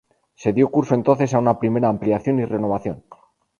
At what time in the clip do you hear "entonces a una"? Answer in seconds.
0.95-1.59